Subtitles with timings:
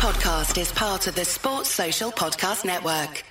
[0.00, 3.22] podcast is part of the Sports Social Podcast Network.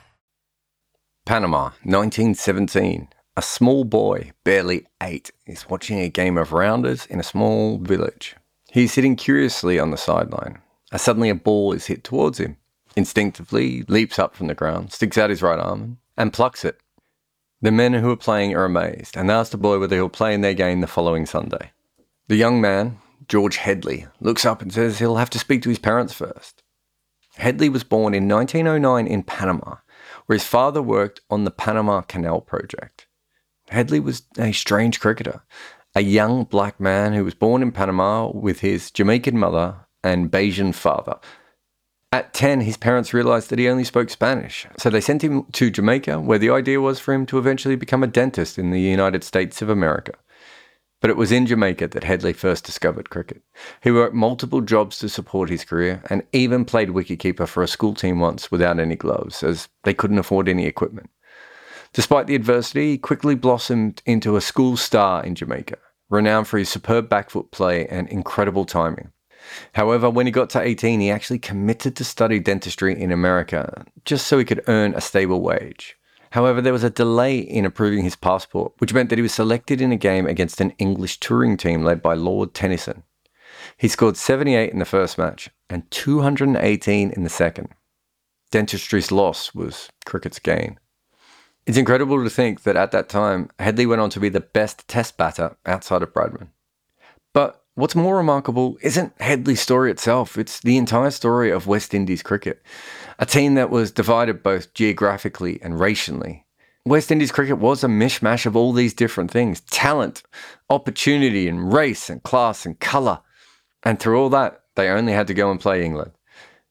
[1.25, 3.07] Panama, 1917.
[3.35, 8.35] A small boy, barely eight, is watching a game of rounders in a small village.
[8.69, 10.59] He is sitting curiously on the sideline
[10.91, 12.57] as suddenly a ball is hit towards him.
[12.95, 16.79] Instinctively, leaps up from the ground, sticks out his right arm, and plucks it.
[17.63, 20.41] The men who are playing are amazed and ask the boy whether he'll play in
[20.41, 21.71] their game the following Sunday.
[22.27, 22.99] The young man,
[23.29, 26.63] George Headley, looks up and says he'll have to speak to his parents first.
[27.35, 29.75] Headley was born in 1909 in Panama,
[30.25, 33.07] where his father worked on the Panama Canal project.
[33.69, 35.43] Headley was a strange cricketer,
[35.95, 40.73] a young black man who was born in Panama with his Jamaican mother and Bajan
[40.73, 41.19] father.
[42.11, 45.69] At 10, his parents realized that he only spoke Spanish, so they sent him to
[45.69, 49.23] Jamaica, where the idea was for him to eventually become a dentist in the United
[49.23, 50.13] States of America.
[51.01, 53.41] But it was in Jamaica that Headley first discovered cricket.
[53.81, 57.93] He worked multiple jobs to support his career and even played wicketkeeper for a school
[57.93, 61.09] team once without any gloves, as they couldn't afford any equipment.
[61.93, 65.77] Despite the adversity, he quickly blossomed into a school star in Jamaica,
[66.09, 69.11] renowned for his superb backfoot play and incredible timing.
[69.73, 74.27] However, when he got to 18, he actually committed to study dentistry in America just
[74.27, 75.95] so he could earn a stable wage.
[76.31, 79.81] However, there was a delay in approving his passport, which meant that he was selected
[79.81, 83.03] in a game against an English touring team led by Lord Tennyson.
[83.77, 87.69] He scored 78 in the first match and 218 in the second.
[88.51, 90.79] Dentistry's loss was cricket's gain.
[91.65, 94.87] It's incredible to think that at that time, Headley went on to be the best
[94.87, 96.47] test batter outside of Bradman.
[97.33, 102.23] But what's more remarkable isn't Headley's story itself, it's the entire story of West Indies
[102.23, 102.63] cricket
[103.21, 106.45] a team that was divided both geographically and racially.
[106.85, 110.23] West Indies cricket was a mishmash of all these different things talent,
[110.69, 113.19] opportunity, and race, and class, and colour.
[113.83, 116.11] And through all that, they only had to go and play England,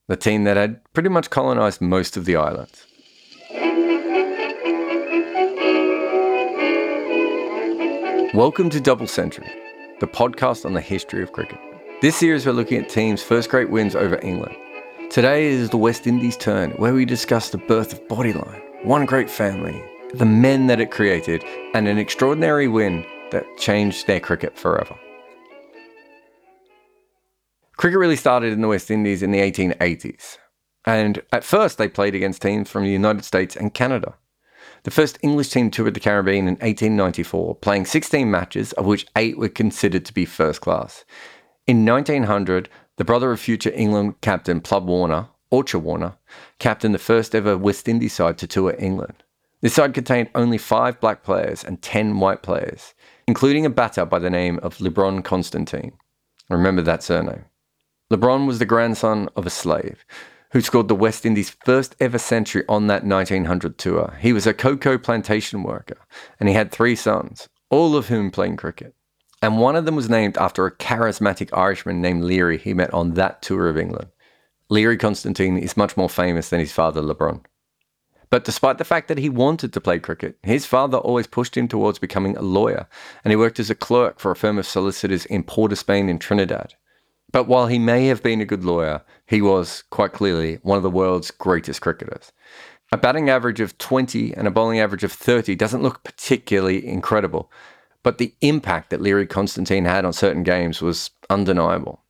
[0.06, 2.86] the team that had pretty much colonised most of the islands.
[8.32, 9.52] Welcome to Double Century,
[10.00, 11.58] the podcast on the history of cricket.
[12.00, 14.56] This series, we're looking at teams' first great wins over England
[15.10, 19.30] Today is the West Indies turn, where we discuss the birth of Bodyline, one great
[19.30, 19.82] family,
[20.12, 21.42] the men that it created,
[21.72, 24.94] and an extraordinary win that changed their cricket forever.
[27.78, 30.36] Cricket really started in the West Indies in the 1880s,
[30.84, 34.14] and at first they played against teams from the United States and Canada.
[34.82, 39.38] The first English team toured the Caribbean in 1894, playing 16 matches, of which 8
[39.38, 41.06] were considered to be first class.
[41.66, 46.16] In 1900, the brother of future England captain Plum Warner, Aucher Warner,
[46.58, 49.22] captained the first ever West Indies side to tour England.
[49.60, 52.94] This side contained only five black players and ten white players,
[53.28, 55.92] including a batter by the name of Lebrun Constantine.
[56.50, 57.44] Remember that surname.
[58.10, 60.04] Lebrun was the grandson of a slave
[60.50, 64.16] who scored the West Indies' first ever century on that 1900 tour.
[64.18, 65.98] He was a cocoa plantation worker
[66.40, 68.96] and he had three sons, all of whom played cricket
[69.42, 73.14] and one of them was named after a charismatic Irishman named Leary he met on
[73.14, 74.08] that tour of England.
[74.68, 77.42] Learie Constantine is much more famous than his father Lebrun.
[78.30, 81.66] But despite the fact that he wanted to play cricket, his father always pushed him
[81.66, 82.86] towards becoming a lawyer,
[83.24, 86.10] and he worked as a clerk for a firm of solicitors in Port of Spain
[86.10, 86.74] in Trinidad.
[87.32, 90.82] But while he may have been a good lawyer, he was, quite clearly, one of
[90.82, 92.32] the world's greatest cricketers.
[92.92, 97.50] A batting average of 20 and a bowling average of 30 doesn't look particularly incredible,
[98.02, 102.02] but the impact that Learie Constantine had on certain games was undeniable.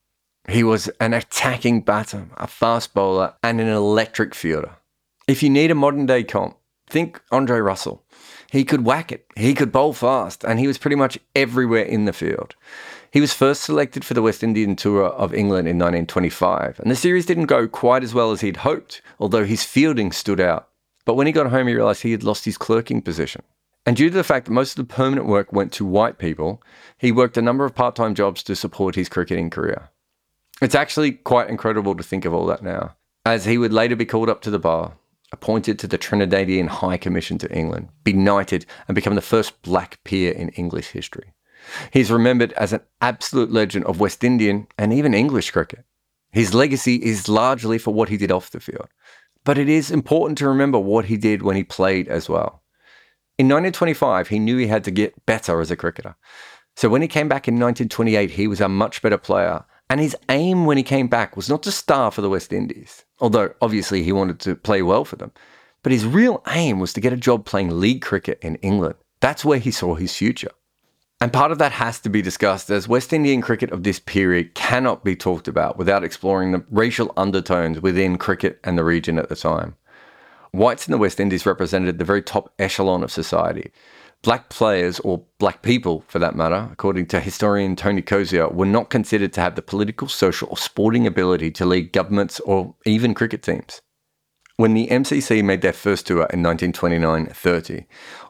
[0.49, 4.77] He was an attacking batter, a fast bowler, and an electric fielder.
[5.27, 6.57] If you need a modern day comp,
[6.89, 8.03] think Andre Russell.
[8.51, 12.07] He could whack it, he could bowl fast, and he was pretty much everywhere in
[12.07, 12.55] the field.
[13.11, 16.97] He was first selected for the West Indian Tour of England in 1925, and the
[16.97, 20.69] series didn't go quite as well as he'd hoped, although his fielding stood out.
[21.05, 23.43] But when he got home, he realised he had lost his clerking position.
[23.89, 26.63] And due to the fact that most of the permanent work went to white people,
[26.99, 29.89] he worked a number of part time jobs to support his cricketing career.
[30.61, 34.05] It's actually quite incredible to think of all that now, as he would later be
[34.05, 34.99] called up to the bar,
[35.33, 40.05] appointed to the Trinidadian High Commission to England, be knighted, and become the first black
[40.05, 41.33] peer in English history.
[41.91, 45.87] He's remembered as an absolute legend of West Indian and even English cricket.
[46.31, 48.89] His legacy is largely for what he did off the field,
[49.45, 52.63] but it is important to remember what he did when he played as well.
[53.39, 56.17] In 1925, he knew he had to get better as a cricketer.
[56.75, 59.65] So when he came back in 1928, he was a much better player.
[59.89, 63.05] And his aim when he came back was not to star for the West Indies,
[63.21, 65.33] although obviously he wanted to play well for them.
[65.83, 68.97] But his real aim was to get a job playing league cricket in England.
[69.21, 70.51] That's where he saw his future.
[71.21, 74.55] And part of that has to be discussed as West Indian cricket of this period
[74.55, 79.29] cannot be talked about without exploring the racial undertones within cricket and the region at
[79.29, 79.77] the time.
[80.53, 83.71] Whites in the West Indies represented the very top echelon of society.
[84.23, 88.91] Black players, or black people for that matter, according to historian Tony Cozier, were not
[88.91, 93.43] considered to have the political, social, or sporting ability to lead governments or even cricket
[93.43, 93.81] teams.
[94.57, 97.87] When the MCC made their first tour in 1929 30,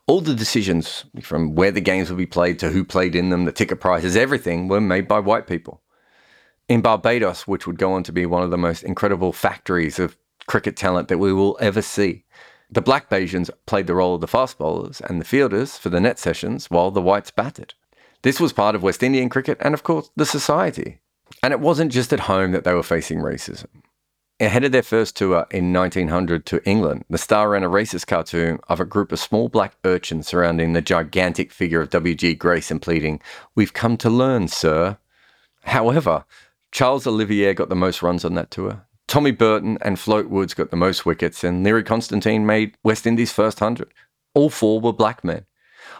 [0.06, 3.46] all the decisions, from where the games would be played to who played in them,
[3.46, 5.80] the ticket prices, everything, were made by white people.
[6.68, 10.18] In Barbados, which would go on to be one of the most incredible factories of
[10.48, 12.24] cricket talent that we will ever see,
[12.70, 16.00] the black Bajans played the role of the fast bowlers and the fielders for the
[16.00, 17.74] net sessions while the whites batted.
[18.22, 20.98] This was part of West Indian cricket and, of course, the society.
[21.42, 23.68] And it wasn't just at home that they were facing racism.
[24.40, 28.60] Ahead of their first tour in 1900 to England, the Star ran a racist cartoon
[28.68, 32.34] of a group of small black urchins surrounding the gigantic figure of W.G.
[32.34, 33.20] Grace and pleading,
[33.54, 34.98] We've come to learn, sir.
[35.64, 36.24] However,
[36.70, 38.86] Charles Ollivierre got the most runs on that tour.
[39.08, 43.32] Tommy Burton and Float Woods got the most wickets, and Learie Constantine made West Indies'
[43.32, 43.92] first 100.
[44.34, 45.46] All four were black men.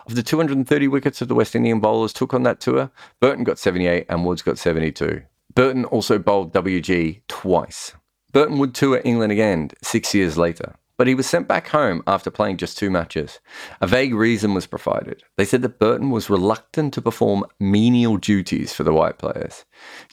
[0.07, 3.59] Of the 230 wickets of the West Indian bowlers took on that tour, Burton got
[3.59, 5.23] 78 and Woods got 72.
[5.55, 7.95] Burton also bowled WG twice.
[8.33, 12.31] Burton would tour England again six years later, but he was sent back home after
[12.31, 13.41] playing just two matches.
[13.81, 15.23] A vague reason was provided.
[15.37, 19.65] They said that Burton was reluctant to perform menial duties for the white players.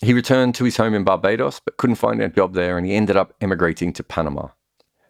[0.01, 2.93] He returned to his home in Barbados, but couldn't find a job there, and he
[2.93, 4.49] ended up emigrating to Panama.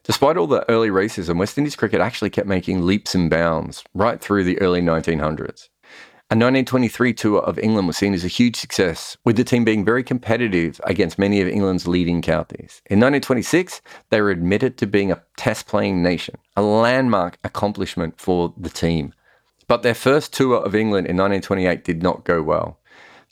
[0.06, 4.22] Despite all the early racism, West Indies cricket actually kept making leaps and bounds right
[4.22, 5.70] through the early 1900s.
[6.32, 9.86] A 1923 tour of England was seen as a huge success, with the team being
[9.86, 12.82] very competitive against many of England's leading counties.
[12.90, 13.80] In 1926,
[14.10, 19.14] they were admitted to being a test playing nation, a landmark accomplishment for the team.
[19.68, 22.80] But their first tour of England in 1928 did not go well.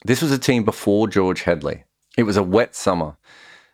[0.05, 1.85] This was a team before George Headley.
[2.15, 3.17] It was a wet summer.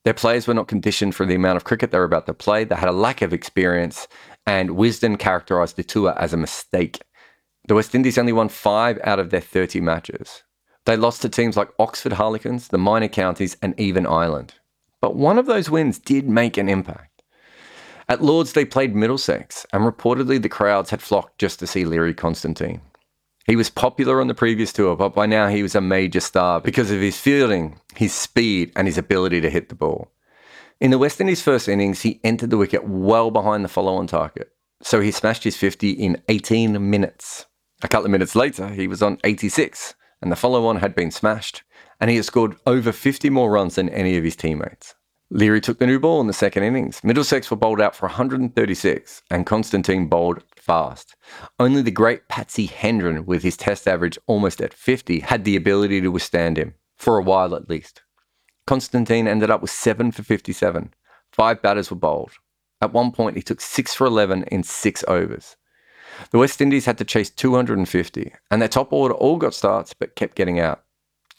[0.06, 2.64] Their players were not conditioned for the amount of cricket they were about to play.
[2.64, 4.08] They had a lack of experience,
[4.48, 7.02] and Wisden characterised the tour as a mistake.
[7.70, 10.42] The West Indies only won five out of their 30 matches.
[10.86, 14.56] They lost to teams like Oxford Harlequins, the minor counties, and even Ireland.
[15.02, 17.22] But one of those wins did make an impact.
[18.08, 22.16] At Lords, they played Middlesex, and reportedly the crowds had flocked just to see Learie
[22.16, 22.82] Constantine.
[23.46, 26.60] He was popular on the previous tour, but by now he was a major star
[26.60, 30.10] because of his fielding, his speed, and his ability to hit the ball.
[30.82, 34.08] In the West Indies' first innings, he entered the wicket well behind the follow on
[34.08, 37.46] target, so he smashed his 50 in 18 minutes.
[37.82, 41.12] A couple of minutes later, he was on 86, and the follow on had been
[41.12, 41.64] smashed,
[42.00, 44.96] and he had scored over 50 more runs than any of his teammates.
[45.32, 47.02] Learie took the new ball in the second innings.
[47.04, 51.16] Middlesex were bowled out for 136, and Constantine bowled fast.
[51.60, 56.02] Only the great Patsy Hendren, with his test average almost at 50, had the ability
[56.02, 58.02] to withstand him, for a while at least.
[58.66, 60.94] Constantine ended up with 7 for 57.
[61.32, 62.32] Five batters were bowled.
[62.82, 65.56] At one point, he took 6 for 11 in six overs.
[66.32, 70.16] The West Indies had to chase 250, and their top order all got starts but
[70.16, 70.84] kept getting out.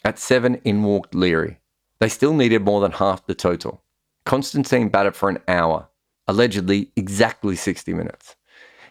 [0.03, 1.57] At seven, in walked Learie.
[1.99, 3.83] They still needed more than half the total.
[4.25, 5.87] Constantine batted for an hour,
[6.27, 8.35] allegedly exactly 60 minutes.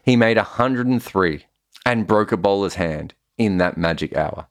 [0.05, 1.47] He made 103
[1.85, 4.47] and broke a bowler's hand in that magic hour.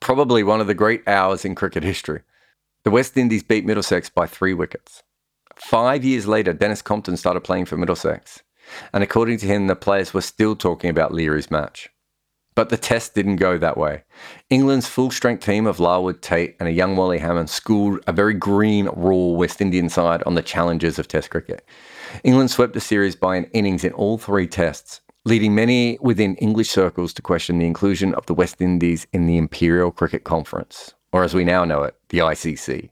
[0.00, 2.22] Probably one of the great hours in cricket history.
[2.84, 5.02] The West Indies beat Middlesex by three wickets.
[5.56, 8.42] Five years later, Denis Compton started playing for Middlesex.
[8.92, 11.90] And according to him, the players were still talking about Learie's match.
[12.56, 14.04] But the test didn't go that way.
[14.48, 18.32] England's full strength team of Larwood Tate and a young Wally Hammond schooled a very
[18.32, 21.66] green, raw West Indian side on the challenges of Test cricket.
[22.24, 26.70] England swept the series by an innings in all three tests, leading many within English
[26.70, 31.24] circles to question the inclusion of the West Indies in the Imperial Cricket Conference, or
[31.24, 32.88] as we now know it, the ICC.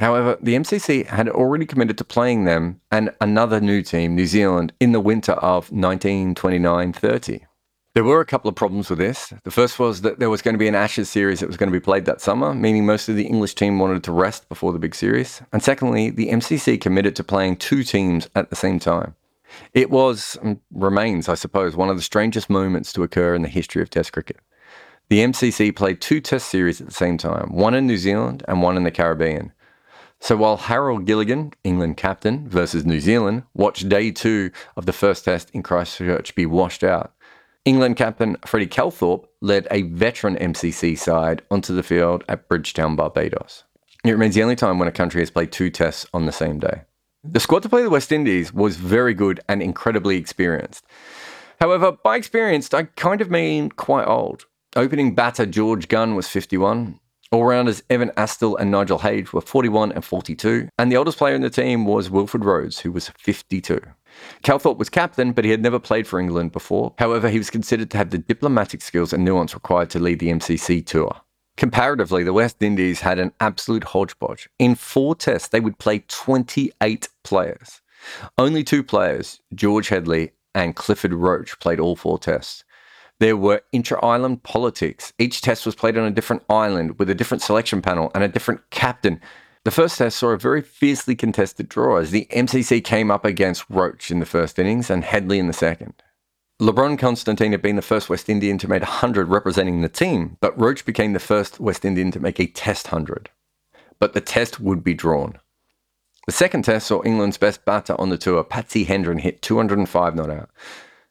[0.00, 4.72] However, the MCC had already committed to playing them and another new team, New Zealand,
[4.80, 7.46] in the winter of 1929 30.
[7.92, 9.34] There were a couple of problems with this.
[9.44, 11.70] The first was that there was going to be an Ashes series that was going
[11.70, 14.72] to be played that summer, meaning most of the English team wanted to rest before
[14.72, 15.42] the big series.
[15.52, 19.16] And secondly, the MCC committed to playing two teams at the same time.
[19.74, 23.48] It was, and remains, I suppose, one of the strangest moments to occur in the
[23.48, 24.38] history of Test cricket.
[25.10, 28.62] The MCC played two Test series at the same time, one in New Zealand and
[28.62, 29.52] one in the Caribbean.
[30.20, 35.24] So while Harold Gilligan, England captain versus New Zealand, watched day two of the first
[35.24, 37.14] test in Christchurch be washed out,
[37.64, 43.64] England captain Freddie Calthorpe led a veteran MCC side onto the field at Bridgetown, Barbados.
[44.04, 46.58] It remains the only time when a country has played two tests on the same
[46.58, 46.82] day.
[47.22, 50.86] The squad to play the West Indies was very good and incredibly experienced.
[51.60, 54.46] However, by experienced, I kind of mean quite old.
[54.76, 56.99] Opening batter George Gunn was 51.
[57.32, 60.68] All rounders Ewart Astill and Nigel Haig were 41 and 42.
[60.78, 63.80] And the oldest player in the team was Wilfred Rhodes, who was 52.
[64.42, 66.92] Calthorpe was captain, but he had never played for England before.
[66.98, 70.30] However, he was considered to have the diplomatic skills and nuance required to lead the
[70.30, 71.20] MCC tour.
[71.56, 74.48] Comparatively, the West Indies had an absolute hodgepodge.
[74.58, 77.80] In four tests, they would play 28 players.
[78.38, 82.64] Only two players, George Headley and Clifford Roach, played all four tests.
[83.20, 85.12] There were intra island politics.
[85.18, 88.28] Each test was played on a different island with a different selection panel and a
[88.28, 89.20] different captain.
[89.64, 93.68] The first test saw a very fiercely contested draw as the MCC came up against
[93.68, 96.02] Roach in the first innings and Headley in the second.
[96.60, 100.58] Lebrun Constantine had been the first West Indian to make 100 representing the team, but
[100.58, 103.28] Roach became the first West Indian to make a test 100.
[103.98, 105.38] But the test would be drawn.
[106.26, 110.30] The second test saw England's best batter on the tour, Patsy Hendren, hit 205 not
[110.30, 110.50] out,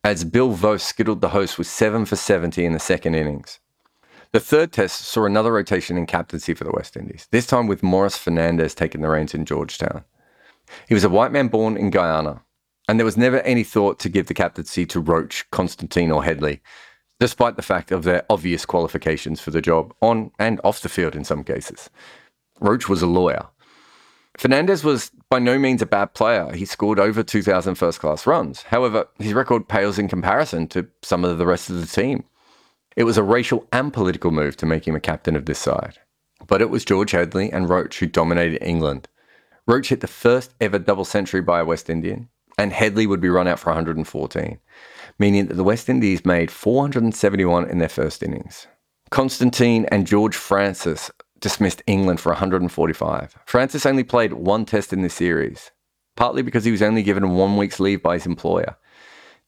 [0.04, 3.60] as Bill Voce skittled the host with 7 for 70 in the second innings.
[4.32, 7.84] The third test saw another rotation in captaincy for the West Indies, this time with
[7.84, 10.04] Maurice Fernandes taking the reins in Georgetown.
[10.88, 12.44] He was a white man born in Guyana,
[12.88, 16.62] and there was never any thought to give the captaincy to Roach, Constantine, or Headley,
[17.20, 21.16] despite the fact of their obvious qualifications for the job, on and off the field
[21.16, 21.90] in some cases.
[22.62, 23.48] Roach was a lawyer.
[24.40, 26.54] Fernandes was by no means a bad player.
[26.54, 28.62] He scored over 2,000 first class runs.
[28.64, 32.24] However, his record pales in comparison to some of the rest of the team.
[32.96, 35.98] It was a racial and political move to make him a captain of this side.
[36.48, 39.10] But it was George Headley and Roach who dominated England.
[39.68, 43.30] Roach hit the first ever double century by a West Indian, and Headley would be
[43.30, 44.58] run out for 114,
[45.20, 48.68] meaning that the West Indies made 471 in their first innings.
[49.12, 53.38] Constantine and George Francis dismissed England for 145.
[53.46, 55.72] Francis only played one test in this series,
[56.16, 58.78] partly because he was only given one week's leave by his employer.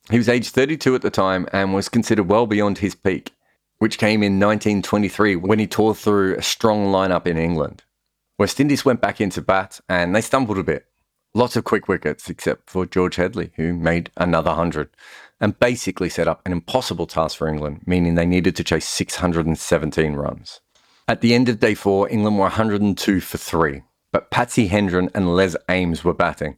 [0.10, 3.34] He was aged 32 at the time and was considered well beyond his peak,
[3.78, 7.84] which came in 1923 when he tore through a strong lineup in England.
[8.38, 10.88] West Indies went back into bat and they stumbled a bit.
[11.34, 14.90] Lots of quick wickets, except for George Headley, who made another 100,
[15.40, 20.14] and basically set up an impossible task for England, meaning they needed to chase 617
[20.14, 20.60] runs.
[21.12, 23.82] At the end of day four, England were 102 for three,
[24.14, 26.56] but Patsy Hendren and Les Ames were batting.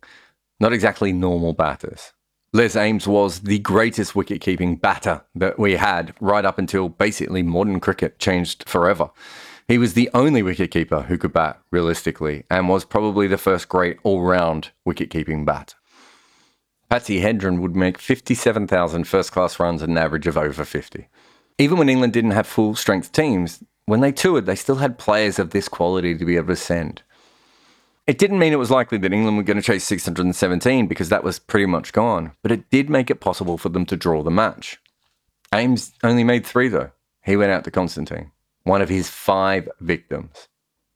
[0.59, 2.13] Not exactly normal batters.
[2.53, 7.41] Les Ames was the greatest wicket keeping batter that we had right up until basically
[7.41, 9.09] modern cricket changed forever.
[9.67, 13.97] He was the only wicketkeeper who could bat realistically and was probably the first great
[14.03, 15.73] all round wicket-keeping bat.
[16.91, 21.07] Patsy Hendren would make 57,000 first class runs at an average of over 50.
[21.57, 25.39] Even when England didn't have full strength teams, when they toured, they still had players
[25.39, 27.01] of this quality to be able to send.
[28.05, 31.23] It didn't mean it was likely that England were going to chase 617 because that
[31.23, 34.31] was pretty much gone, but it did make it possible for them to draw the
[34.31, 34.77] match.
[35.53, 36.91] Ames only made three, though.
[37.23, 38.31] He went out to Constantine
[38.63, 40.47] one of his five victims.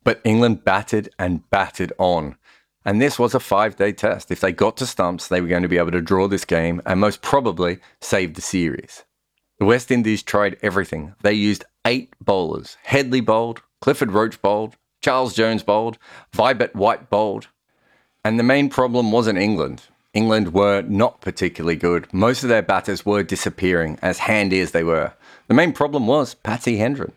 [0.03, 2.37] But England batted and batted on.
[2.85, 4.31] And this was a five day test.
[4.31, 6.81] If they got to stumps, they were going to be able to draw this game
[6.85, 9.03] and most probably save the series.
[9.59, 11.13] The West Indies tried everything.
[11.23, 12.77] They used eight bowlers.
[12.83, 15.97] Headley bowled, Clifford Roach bowled, Charles Jones bowled,
[16.33, 17.47] Vibart Wight bowled.
[18.23, 19.83] And the main problem wasn't England.
[20.13, 22.11] England were not particularly good.
[22.13, 25.13] Most of their batters were disappearing, as handy as they were.
[25.47, 27.13] The main problem was Patsy Hendren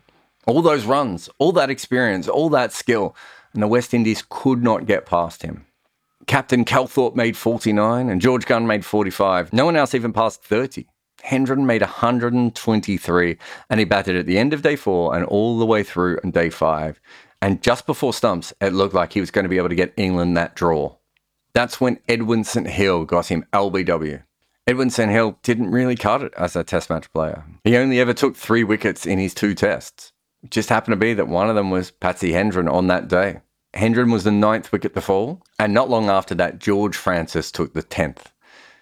[0.47, 3.15] all those runs, all that experience, all that skill,
[3.53, 5.65] and the West Indies could not get past him.
[6.25, 9.53] Captain Calthorpe made 49 and George Gunn made 45.
[9.53, 10.87] No one else even passed 30.
[11.23, 13.37] Hendren made 123
[13.69, 16.31] and he batted at the end of day four and all the way through on
[16.31, 16.99] day five.
[17.41, 19.93] And just before stumps, it looked like he was going to be able to get
[19.97, 20.95] England that draw.
[21.53, 22.67] That's when Edwin St.
[22.67, 24.23] Hill got him LBW.
[24.67, 25.11] Edwin St.
[25.11, 27.43] Hill didn't really cut it as a test match player.
[27.63, 30.13] He only ever took three wickets in his two tests
[30.43, 33.41] It just happened to be that one of them was Patsy Hendren on that day.
[33.73, 37.73] Hendren was the ninth wicket to fall, and not long after that, George Francis took
[37.73, 38.30] the 10th.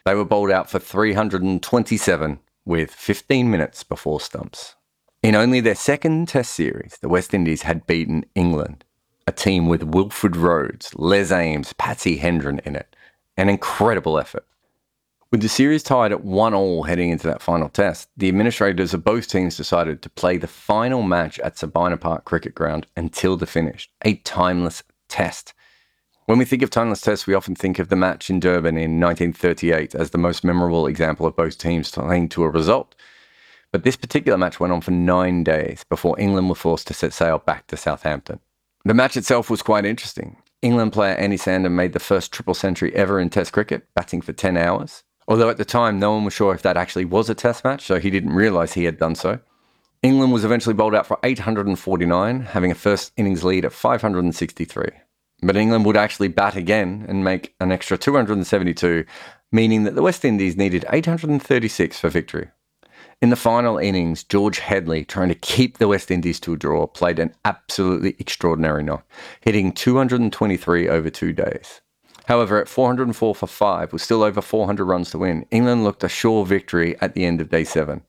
[0.10, 4.74] They were bowled out for 327 with 15 minutes before stumps.
[5.22, 8.86] In only their second Test series, the West Indies had beaten England,
[9.28, 12.96] a team with Wilfred Rhodes, Les Ames, Patsy Hendren in it.
[13.38, 14.48] An incredible effort.
[15.30, 19.04] With the series tied at 1 all heading into that final test, the administrators of
[19.04, 23.46] both teams decided to play the final match at Sabina Park Cricket Ground until the
[23.46, 25.54] finish, a timeless test.
[26.30, 29.00] When we think of timeless tests, we often think of the match in Durban in
[29.00, 32.94] 1938 as the most memorable example of both teams playing to a result.
[33.72, 37.14] But this particular match went on for nine days before England were forced to set
[37.14, 38.42] sail back to Southampton.
[38.86, 40.38] The match itself was quite interesting.
[40.62, 44.32] England player Andy Sandham made the first triple century ever in Test cricket, batting for
[44.32, 45.02] 10 hours.
[45.28, 47.82] Although at the time, no one was sure if that actually was a test match,
[47.88, 49.40] so he didn't realise he had done so.
[50.04, 54.92] England was eventually bowled out for 849, having a first innings lead of 563.
[55.42, 59.06] But England would actually bat again and make an extra 272,
[59.52, 62.50] meaning that the West Indies needed 836 for victory.
[63.22, 66.88] In the final innings, George Headley, trying to keep the West Indies to a draw,
[66.88, 69.06] played an absolutely extraordinary knock,
[69.42, 71.82] hitting 223 over two days.
[72.28, 76.10] However, at 404 for five, with still over 400 runs to win, England looked a
[76.10, 78.04] sure victory at the end of day seven.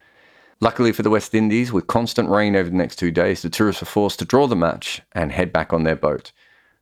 [0.60, 3.80] Luckily for the West Indies, with constant rain over the next two days, the tourists
[3.80, 6.32] were forced to draw the match and head back on their boat.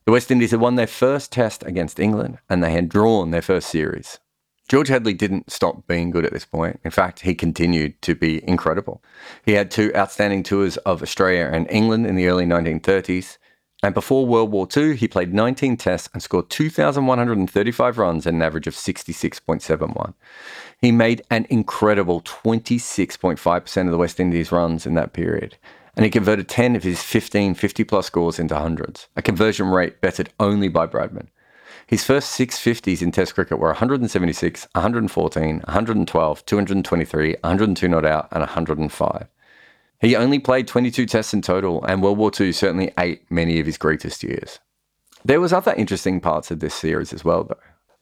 [0.09, 3.43] The West Indies had won their first test against England and they had drawn their
[3.43, 4.19] first series.
[4.67, 6.81] George Headley didn't stop being good at this point.
[6.83, 9.03] In fact, he continued to be incredible.
[9.45, 13.37] He had two outstanding tours of Australia and England in the early 1930s.
[13.83, 18.41] And before World War II, he played 19 tests and scored 2,135 runs at an
[18.41, 20.15] average of 66.71.
[20.81, 25.59] He made an incredible 26.5% of the West Indies runs in that period.
[25.99, 30.00] And he converted 10 of his 15 50 plus scores into hundreds, a conversion rate
[30.00, 31.26] bettered only by Bradman.
[31.88, 38.28] His first six 50s in Test cricket were 176, 114, 112, 223, 102 not out,
[38.31, 39.26] and 105.
[40.00, 43.67] He only played 22 tests in total, and World War II certainly ate many of
[43.67, 44.61] his greatest years.
[45.25, 47.57] There was other interesting parts of this series as well, though.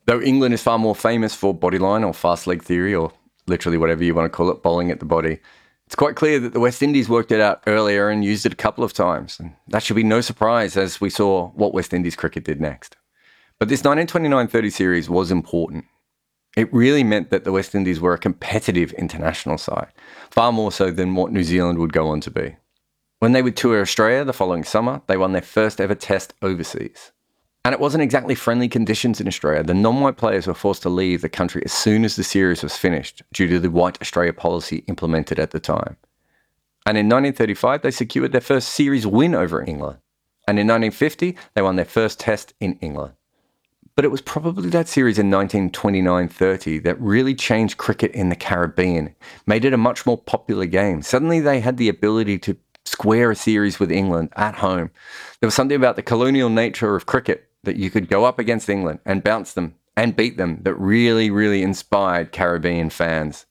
[0.04, 3.12] Though England is far more famous for bodyline or fast leg theory, or
[3.46, 5.38] literally whatever you want to call it, bowling at the body,
[5.86, 8.56] it's quite clear that the West Indies worked it out earlier and used it a
[8.56, 9.38] couple of times.
[9.38, 12.96] And that should be no surprise as we saw what West Indies cricket did next.
[13.58, 15.84] But this 1929 30 series was important.
[16.56, 19.92] It really meant that the West Indies were a competitive international side,
[20.30, 22.56] far more so than what New Zealand would go on to be.
[23.18, 27.12] When they would tour Australia the following summer, they won their first ever test overseas.
[27.66, 29.64] And it wasn't exactly friendly conditions in Australia.
[29.64, 32.62] The non white players were forced to leave the country as soon as the series
[32.62, 35.96] was finished due to the White Australia policy implemented at the time.
[36.86, 39.98] And in 1935, they secured their first series win over England.
[40.46, 43.14] And in 1950, they won their first test in England.
[43.96, 48.36] But it was probably that series in 1929 30 that really changed cricket in the
[48.36, 49.12] Caribbean,
[49.44, 51.02] made it a much more popular game.
[51.02, 54.92] Suddenly they had the ability to square a series with England at home.
[55.40, 58.68] There was something about the colonial nature of cricket that you could go up against
[58.68, 63.46] England and bounce them and beat them that really, really inspired Caribbean fans.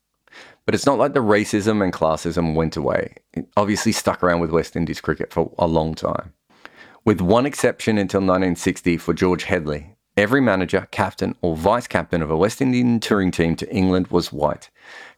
[0.65, 3.15] But it's not like the racism and classism went away.
[3.33, 6.33] It obviously stuck around with West Indies cricket for a long time.
[7.03, 12.31] With one exception until 1960 for George Headley, Every manager, captain, or vice captain of
[12.31, 14.69] a West Indian touring team to England was white.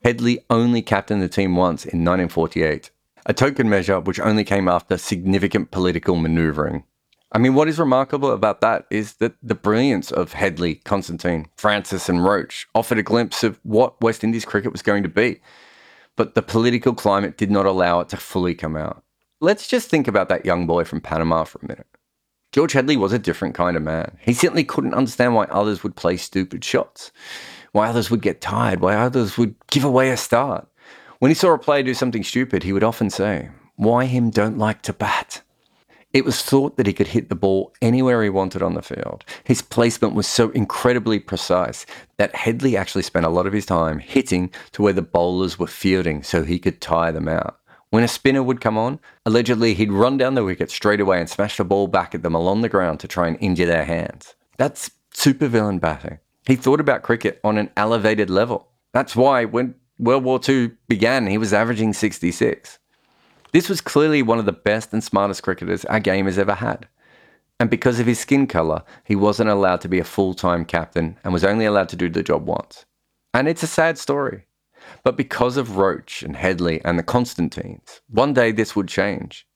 [0.04, 2.90] Headley only captained the team once in 1948,
[3.28, 6.84] a token measure which only came after significant political manoeuvring.
[7.32, 12.08] I mean, what is remarkable about that is that the brilliance of Headley, Constantine, Francis,
[12.08, 15.42] and Roach offered a glimpse of what West Indies cricket was going to be.
[16.16, 19.04] But the political climate did not allow it to fully come out.
[19.42, 21.86] Let's just think about that young boy from Panama for a minute.
[22.54, 24.18] George Headley was a different kind of man.
[24.22, 27.12] He simply couldn't understand why others would play stupid shots,
[27.74, 30.68] why others would get tired, why others would give away a start.
[31.20, 34.58] When he saw a player do something stupid, he would often say, Why him don't
[34.58, 35.42] like to bat?
[36.18, 39.24] It was thought that he could hit the ball anywhere he wanted on the field.
[39.44, 41.86] His placement was so incredibly precise
[42.18, 45.68] that Headley actually spent a lot of his time hitting to where the bowlers were
[45.68, 47.60] fielding so he could tire them out.
[47.92, 51.30] When a spinner would come on, allegedly he'd run down the wicket straight away and
[51.30, 54.34] smash the ball back at them along the ground to try and injure their hands.
[54.58, 56.18] That's supervillain batting.
[56.48, 58.70] He thought about cricket on an elevated level.
[58.92, 62.80] That's why when World War II began, he was averaging 66.
[63.58, 66.88] This was clearly one of the best and smartest cricketers our game has ever had.
[67.60, 71.18] And because of his skin colour, he wasn't allowed to be a full time captain
[71.24, 72.86] and was only allowed to do the job once.
[73.34, 74.46] And it's a sad story.
[75.04, 79.48] But because of Roach and Headley and the Constantines, one day this would change.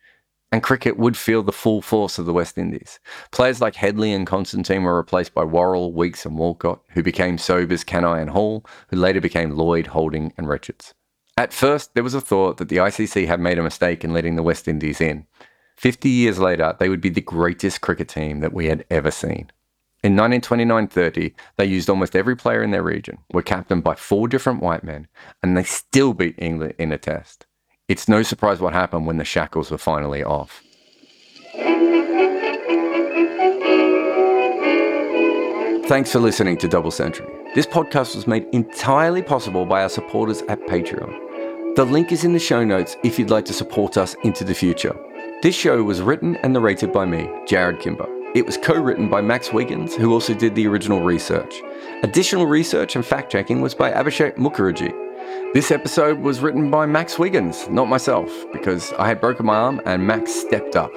[0.52, 3.00] And cricket would feel the full force of the West Indies.
[3.30, 7.84] Players like Headley and Constantine were replaced by Worrell, Weekes, and Walcott, who became Sobers,
[7.84, 10.96] Kanhai, and Hall, who later became Lloyd, Holding, and Richards.
[11.38, 14.36] At first, there was a thought that the ICC had made a mistake in letting
[14.36, 15.26] the West Indies in.
[15.76, 19.52] Fifty years later, they would be the greatest cricket team that we had ever seen.
[20.04, 24.62] In 1929-30, they used almost every player in their region, were captained by four different
[24.62, 25.08] white men,
[25.44, 27.46] and they still beat England in a test.
[27.88, 30.63] It's no surprise what happened when the shackles were finally off.
[35.88, 37.40] Thanks for listening to Double Century.
[37.54, 41.76] This podcast was made entirely possible by our supporters at Patreon.
[41.76, 44.54] The link is in the show notes if you'd like to support us into the
[44.54, 44.96] future.
[45.44, 48.08] This show was written and narrated by me, Jarrod Kimber.
[48.36, 51.62] It was co written by Max Wiggins, who also did the original research.
[52.04, 55.54] Additional research and fact checking was by Abhishek Mukherjee.
[55.54, 59.82] This episode was written by Max Wiggins, not myself, because I had broken my arm
[59.86, 60.94] and Max stepped up.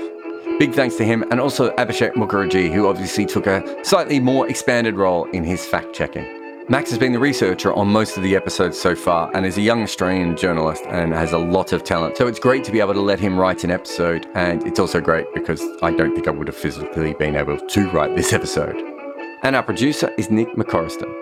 [0.61, 4.95] Big thanks to him and also Abhishek Mukherjee, who obviously took a slightly more expanded
[4.95, 6.44] role in his fact checking.
[6.67, 9.61] Max has been the researcher on most of the episodes so far and is a
[9.61, 12.17] young Australian journalist and has a lot of talent.
[12.17, 14.99] So it's great to be able to let him write an episode, and it's also
[14.99, 18.77] great because I don't think I would have physically been able to write this episode.
[19.43, 21.13] And our producer is Nick McCorriston.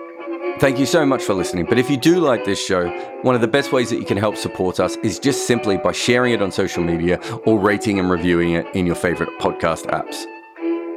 [0.61, 1.65] Thank you so much for listening.
[1.65, 2.87] But if you do like this show,
[3.23, 5.91] one of the best ways that you can help support us is just simply by
[5.91, 10.23] sharing it on social media or rating and reviewing it in your favorite podcast apps.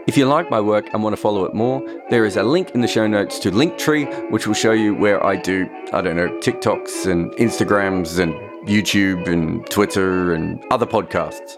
[0.06, 2.70] If you like my work and want to follow it more, there is a link
[2.76, 6.14] in the show notes to Linktree, which will show you where I do, I don't
[6.14, 8.32] know, TikToks and Instagrams and
[8.68, 11.56] YouTube and Twitter and other podcasts.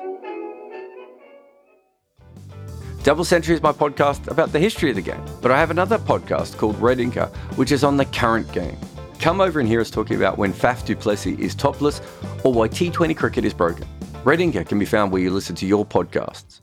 [3.03, 5.99] Double Century is my podcast about the history of the game, but I have another
[5.99, 8.79] podcast called Red Inker, which is on the current game.
[9.19, 12.01] Come over and hear us talking about when Faf du Plessis is topless
[12.45, 13.87] or why T20 cricket is broken.
[14.25, 16.63] Red Inker can be found where you listen to your podcasts.